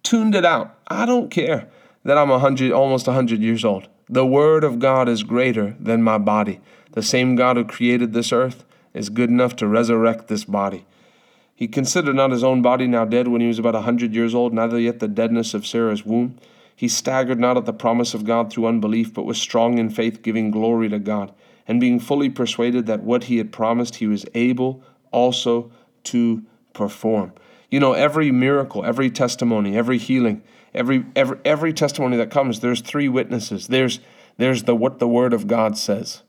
tuned 0.02 0.34
it 0.34 0.44
out. 0.44 0.76
I 0.88 1.06
don't 1.06 1.30
care 1.30 1.70
that 2.04 2.18
I'm 2.18 2.32
a 2.32 2.40
hundred, 2.40 2.72
almost 2.72 3.08
a 3.08 3.12
hundred 3.12 3.40
years 3.44 3.64
old. 3.64 3.88
The 4.10 4.26
word 4.26 4.64
of 4.64 4.80
God 4.80 5.08
is 5.08 5.22
greater 5.22 5.76
than 5.80 6.02
my 6.02 6.18
body. 6.18 6.60
The 6.94 7.04
same 7.04 7.36
God 7.36 7.58
who 7.58 7.66
created 7.66 8.14
this 8.14 8.32
earth 8.32 8.66
is 8.96 9.10
good 9.10 9.30
enough 9.30 9.56
to 9.58 9.68
resurrect 9.68 10.28
this 10.28 10.44
body. 10.44 10.88
He 11.54 11.68
considered 11.68 12.16
not 12.16 12.32
his 12.32 12.44
own 12.44 12.64
body 12.64 12.88
now 12.88 13.06
dead 13.06 13.28
when 13.28 13.42
he 13.42 13.48
was 13.48 13.60
about 13.60 13.76
a 13.76 13.82
hundred 13.82 14.16
years 14.16 14.34
old, 14.34 14.56
neither 14.56 14.80
yet 14.80 15.02
the 15.02 15.08
deadness 15.08 15.54
of 15.54 15.68
Sarah's 15.68 16.04
womb. 16.04 16.40
He 16.76 16.88
staggered 16.88 17.40
not 17.40 17.58
at 17.58 17.66
the 17.68 17.74
promise 17.74 18.16
of 18.16 18.26
God 18.26 18.52
through 18.52 18.66
unbelief, 18.66 19.14
but 19.14 19.28
was 19.28 19.38
strong 19.38 19.78
in 19.78 19.92
faith, 19.92 20.24
giving 20.24 20.50
glory 20.50 20.90
to 20.90 20.98
God, 20.98 21.32
and 21.68 21.80
being 21.80 22.00
fully 22.00 22.32
persuaded 22.32 22.88
that 22.88 23.04
what 23.04 23.26
he 23.26 23.38
had 23.38 23.52
promised 23.52 23.98
he 23.98 24.08
was 24.08 24.26
able 24.34 24.82
also 25.12 25.72
to 26.06 26.42
perform. 26.74 27.34
You 27.70 27.80
know, 27.80 27.94
every 27.94 28.32
miracle, 28.32 28.86
every 28.86 29.10
testimony, 29.10 29.78
every 29.78 29.98
healing, 29.98 30.42
every 30.74 31.06
every 31.16 31.40
every 31.44 31.74
testimony 31.74 32.18
that 32.18 32.32
comes, 32.32 32.60
there's 32.60 32.82
three 32.82 33.10
witnesses. 33.10 33.68
There's 33.68 34.00
there's 34.38 34.64
the 34.64 34.76
what 34.76 35.00
the 35.00 35.08
word 35.08 35.34
of 35.34 35.48
God 35.48 35.78
says. 35.78 36.24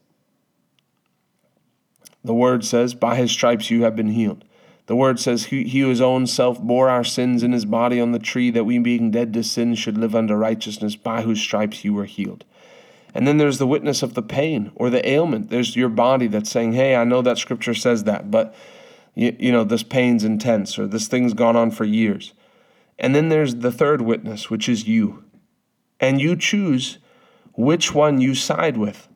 The 2.25 2.35
word 2.35 2.65
says, 2.65 2.95
By 2.95 3.17
his 3.17 3.31
stripes 3.31 3.71
you 3.71 3.85
have 3.85 3.97
been 3.97 4.11
healed. 4.11 4.45
The 4.87 4.97
word 4.97 5.21
says, 5.21 5.47
He, 5.47 5.65
he 5.65 5.81
His 5.81 6.01
own 6.01 6.27
self 6.27 6.61
bore 6.61 6.89
our 6.89 7.05
sins 7.05 7.43
in 7.43 7.53
his 7.53 7.65
body 7.65 8.01
on 8.01 8.13
the 8.13 8.19
tree, 8.19 8.51
that 8.51 8.65
we, 8.65 8.79
being 8.79 9.11
dead 9.11 9.33
to 9.35 9.45
sin, 9.45 9.75
should 9.75 9.99
live 9.99 10.15
unto 10.15 10.35
righteousness, 10.35 10.97
by 10.97 11.23
whose 11.23 11.41
stripes 11.41 11.85
you 11.85 11.95
were 11.95 12.07
healed. 12.07 12.45
And 13.15 13.27
then 13.27 13.39
there's 13.39 13.59
the 13.59 13.67
witness 13.67 14.03
of 14.03 14.15
the 14.15 14.23
pain 14.23 14.73
or 14.75 14.91
the 14.91 15.07
ailment. 15.09 15.51
There's 15.51 15.77
your 15.77 15.89
body 15.89 16.27
that's 16.27 16.51
saying, 16.51 16.73
Hey, 16.73 16.97
I 16.97 17.05
know 17.05 17.23
that 17.23 17.39
scripture 17.39 17.75
says 17.75 18.05
that, 18.05 18.31
but 18.31 18.55
you, 19.19 19.37
you 19.37 19.51
know, 19.51 19.65
this 19.65 19.83
pain's 19.83 20.23
intense 20.23 20.79
or 20.79 20.87
this 20.87 21.09
thing's 21.09 21.35
gone 21.35 21.57
on 21.57 21.73
for 21.73 21.85
years. 21.85 22.35
And 23.01 23.17
then 23.17 23.31
there's 23.31 23.57
the 23.57 23.73
third 23.73 24.01
witness, 24.01 24.49
which 24.49 24.69
is 24.69 24.87
you. 24.87 25.25
And 25.99 26.21
you 26.21 26.37
choose 26.37 26.99
which 27.55 27.93
one 27.93 28.21
you 28.21 28.37
side 28.37 28.77
with. 28.77 29.09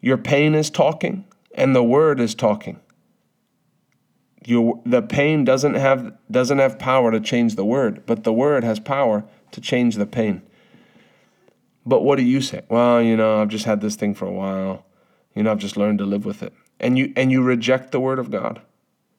Your 0.00 0.18
pain 0.18 0.56
is 0.56 0.70
talking, 0.70 1.24
and 1.54 1.74
the 1.74 1.84
word 1.84 2.18
is 2.18 2.34
talking. 2.34 2.80
Your, 4.44 4.82
the 4.84 5.02
pain 5.02 5.44
doesn't 5.44 5.74
have 5.74 6.12
doesn't 6.28 6.58
have 6.58 6.80
power 6.80 7.12
to 7.12 7.20
change 7.20 7.54
the 7.54 7.64
word, 7.64 8.04
but 8.06 8.24
the 8.24 8.32
word 8.32 8.64
has 8.64 8.80
power 8.80 9.22
to 9.52 9.60
change 9.60 9.94
the 9.94 10.06
pain. 10.06 10.42
But 11.86 12.02
what 12.02 12.16
do 12.16 12.24
you 12.24 12.40
say? 12.40 12.62
Well, 12.68 13.00
you 13.00 13.16
know, 13.16 13.40
I've 13.40 13.48
just 13.48 13.66
had 13.66 13.80
this 13.80 13.94
thing 13.94 14.14
for 14.16 14.26
a 14.26 14.32
while. 14.32 14.84
You 15.36 15.44
know, 15.44 15.52
I've 15.52 15.58
just 15.58 15.76
learned 15.76 16.00
to 16.00 16.04
live 16.04 16.24
with 16.24 16.42
it. 16.42 16.52
And 16.80 16.98
you 16.98 17.12
and 17.14 17.30
you 17.30 17.40
reject 17.40 17.92
the 17.92 18.00
word 18.00 18.18
of 18.18 18.32
God. 18.32 18.60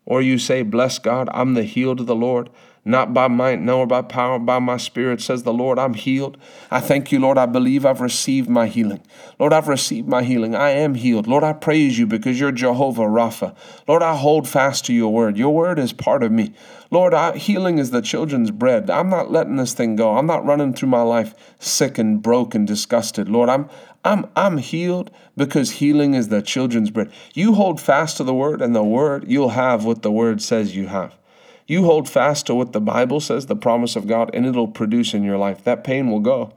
Or 0.05 0.21
you 0.21 0.37
say, 0.37 0.63
Bless 0.63 0.99
God, 0.99 1.29
I'm 1.33 1.53
the 1.53 1.63
healed 1.63 1.99
of 1.99 2.07
the 2.07 2.15
Lord 2.15 2.49
not 2.85 3.13
by 3.13 3.27
might 3.27 3.61
nor 3.61 3.87
by 3.87 4.01
power, 4.01 4.37
by 4.37 4.59
my 4.59 4.77
spirit, 4.77 5.21
says 5.21 5.43
the 5.43 5.53
Lord. 5.53 5.79
I'm 5.79 5.93
healed. 5.93 6.37
I 6.69 6.81
thank 6.81 7.11
you, 7.11 7.19
Lord. 7.19 7.37
I 7.37 7.45
believe 7.45 7.85
I've 7.85 8.01
received 8.01 8.49
my 8.49 8.67
healing. 8.67 9.01
Lord, 9.39 9.53
I've 9.53 9.67
received 9.67 10.07
my 10.07 10.23
healing. 10.23 10.53
I 10.53 10.71
am 10.71 10.95
healed. 10.95 11.27
Lord, 11.27 11.43
I 11.43 11.53
praise 11.53 11.97
you 11.97 12.05
because 12.05 12.39
you're 12.39 12.51
Jehovah 12.51 13.03
Rapha. 13.03 13.55
Lord, 13.87 14.03
I 14.03 14.15
hold 14.15 14.47
fast 14.47 14.85
to 14.85 14.93
your 14.93 15.13
word. 15.13 15.37
Your 15.37 15.53
word 15.53 15.79
is 15.79 15.93
part 15.93 16.23
of 16.23 16.31
me. 16.31 16.53
Lord, 16.91 17.13
I, 17.13 17.37
healing 17.37 17.77
is 17.77 17.91
the 17.91 18.01
children's 18.01 18.51
bread. 18.51 18.89
I'm 18.89 19.09
not 19.09 19.31
letting 19.31 19.55
this 19.55 19.73
thing 19.73 19.95
go. 19.95 20.17
I'm 20.17 20.27
not 20.27 20.45
running 20.45 20.73
through 20.73 20.89
my 20.89 21.01
life 21.01 21.33
sick 21.59 21.97
and 21.97 22.21
broke 22.21 22.53
and 22.53 22.67
disgusted. 22.67 23.29
Lord, 23.29 23.49
I'm 23.49 23.69
I'm 24.05 24.29
I'm 24.35 24.57
healed 24.57 25.11
because 25.37 25.71
healing 25.71 26.13
is 26.13 26.27
the 26.27 26.41
children's 26.41 26.91
bread. 26.91 27.11
You 27.33 27.53
hold 27.53 27.79
fast 27.79 28.17
to 28.17 28.23
the 28.23 28.33
word 28.33 28.61
and 28.61 28.75
the 28.75 28.83
word, 28.83 29.25
you'll 29.27 29.49
have 29.49 29.85
what 29.85 30.01
the 30.01 30.11
word 30.11 30.41
says 30.41 30.75
you 30.75 30.87
have. 30.87 31.17
You 31.65 31.85
hold 31.85 32.09
fast 32.09 32.45
to 32.47 32.55
what 32.55 32.73
the 32.73 32.81
Bible 32.81 33.21
says, 33.21 33.45
the 33.45 33.55
promise 33.55 33.95
of 33.95 34.07
God, 34.07 34.29
and 34.33 34.45
it'll 34.45 34.67
produce 34.67 35.13
in 35.13 35.23
your 35.23 35.37
life. 35.37 35.63
That 35.63 35.83
pain 35.83 36.11
will 36.11 36.19
go. 36.19 36.53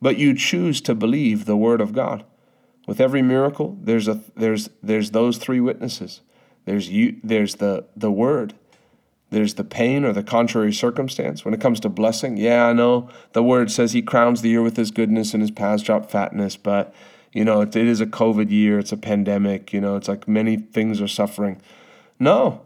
But 0.00 0.16
you 0.16 0.34
choose 0.34 0.80
to 0.82 0.94
believe 0.94 1.44
the 1.44 1.56
word 1.56 1.80
of 1.80 1.92
God. 1.92 2.24
With 2.86 3.00
every 3.00 3.20
miracle, 3.20 3.76
there's 3.82 4.08
a 4.08 4.20
there's 4.34 4.70
there's 4.82 5.10
those 5.10 5.36
three 5.36 5.60
witnesses. 5.60 6.22
There's 6.64 6.88
you 6.88 7.20
there's 7.22 7.56
the 7.56 7.84
the 7.94 8.10
word. 8.10 8.54
There's 9.30 9.54
the 9.54 9.64
pain 9.64 10.04
or 10.04 10.12
the 10.12 10.22
contrary 10.22 10.72
circumstance. 10.72 11.44
When 11.44 11.52
it 11.52 11.60
comes 11.60 11.80
to 11.80 11.88
blessing, 11.88 12.36
yeah, 12.36 12.66
I 12.66 12.72
know 12.72 13.10
the 13.32 13.42
word 13.42 13.70
says 13.70 13.92
he 13.92 14.02
crowns 14.02 14.40
the 14.40 14.48
year 14.48 14.62
with 14.62 14.76
his 14.76 14.90
goodness 14.90 15.34
and 15.34 15.42
his 15.42 15.50
paths 15.50 15.82
drop 15.82 16.10
fatness, 16.10 16.56
but 16.56 16.94
you 17.32 17.44
know, 17.44 17.60
it, 17.60 17.76
it 17.76 17.86
is 17.86 18.00
a 18.00 18.06
COVID 18.06 18.50
year, 18.50 18.78
it's 18.78 18.92
a 18.92 18.96
pandemic, 18.96 19.72
you 19.72 19.80
know, 19.80 19.96
it's 19.96 20.08
like 20.08 20.26
many 20.26 20.56
things 20.56 21.00
are 21.00 21.08
suffering. 21.08 21.60
No, 22.18 22.62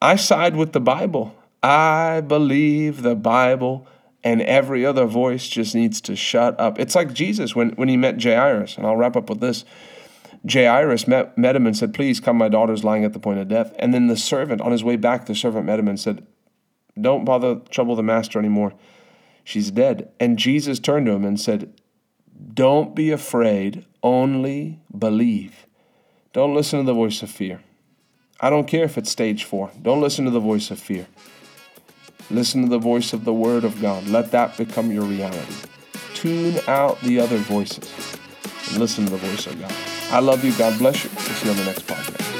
I 0.00 0.16
side 0.16 0.56
with 0.56 0.72
the 0.72 0.80
Bible. 0.80 1.34
I 1.62 2.20
believe 2.20 3.02
the 3.02 3.16
Bible, 3.16 3.86
and 4.22 4.40
every 4.42 4.86
other 4.86 5.06
voice 5.06 5.48
just 5.48 5.74
needs 5.74 6.00
to 6.02 6.14
shut 6.14 6.58
up. 6.60 6.78
It's 6.78 6.94
like 6.94 7.12
Jesus 7.12 7.56
when, 7.56 7.70
when 7.70 7.88
he 7.88 7.96
met 7.96 8.22
Jairus, 8.22 8.76
and 8.76 8.86
I'll 8.86 8.96
wrap 8.96 9.16
up 9.16 9.28
with 9.28 9.40
this. 9.40 9.64
Jairus 10.50 11.08
met, 11.08 11.36
met 11.36 11.56
him 11.56 11.66
and 11.66 11.76
said, 11.76 11.94
Please 11.94 12.20
come, 12.20 12.38
my 12.38 12.48
daughter's 12.48 12.84
lying 12.84 13.04
at 13.04 13.12
the 13.12 13.18
point 13.18 13.40
of 13.40 13.48
death. 13.48 13.72
And 13.78 13.92
then 13.92 14.06
the 14.06 14.16
servant, 14.16 14.60
on 14.60 14.72
his 14.72 14.84
way 14.84 14.96
back, 14.96 15.26
the 15.26 15.34
servant 15.34 15.66
met 15.66 15.78
him 15.78 15.88
and 15.88 15.98
said, 15.98 16.26
Don't 17.00 17.24
bother 17.24 17.56
trouble 17.70 17.96
the 17.96 18.02
master 18.02 18.38
anymore. 18.38 18.74
She's 19.44 19.70
dead. 19.70 20.10
And 20.20 20.38
Jesus 20.38 20.78
turned 20.78 21.06
to 21.06 21.12
him 21.12 21.24
and 21.24 21.40
said, 21.40 21.72
Don't 22.54 22.94
be 22.94 23.10
afraid, 23.10 23.84
only 24.02 24.80
believe. 24.96 25.66
Don't 26.32 26.54
listen 26.54 26.80
to 26.80 26.84
the 26.84 26.94
voice 26.94 27.22
of 27.22 27.30
fear. 27.30 27.60
I 28.40 28.50
don't 28.50 28.68
care 28.68 28.84
if 28.84 28.96
it's 28.96 29.10
stage 29.10 29.44
four. 29.44 29.70
Don't 29.82 30.00
listen 30.00 30.24
to 30.26 30.30
the 30.30 30.38
voice 30.38 30.70
of 30.70 30.78
fear. 30.78 31.06
Listen 32.30 32.62
to 32.62 32.68
the 32.68 32.78
voice 32.78 33.12
of 33.12 33.24
the 33.24 33.32
Word 33.32 33.64
of 33.64 33.80
God. 33.80 34.06
Let 34.06 34.30
that 34.32 34.56
become 34.56 34.92
your 34.92 35.04
reality. 35.04 35.54
Tune 36.14 36.60
out 36.68 37.00
the 37.00 37.18
other 37.18 37.38
voices 37.38 38.18
and 38.68 38.78
listen 38.78 39.06
to 39.06 39.10
the 39.10 39.16
voice 39.16 39.46
of 39.46 39.58
God. 39.60 39.97
I 40.10 40.20
love 40.20 40.44
you. 40.44 40.52
God 40.56 40.78
bless 40.78 41.04
you. 41.04 41.10
We'll 41.14 41.24
see 41.24 41.44
you 41.46 41.50
on 41.52 41.56
the 41.58 41.64
next 41.64 41.86
podcast. 41.86 42.37